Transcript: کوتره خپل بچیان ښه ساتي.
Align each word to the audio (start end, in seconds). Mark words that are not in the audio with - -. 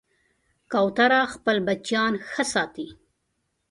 کوتره 0.71 1.21
خپل 1.33 1.57
بچیان 1.67 2.13
ښه 2.29 2.43
ساتي. 2.53 2.87